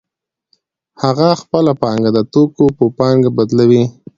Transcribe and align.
هغه 1.03 1.29
خپله 1.41 1.71
پانګه 1.81 2.09
د 2.15 2.19
توکو 2.33 2.65
په 2.77 2.85
پانګه 2.97 3.29
بدلوي 3.37 3.83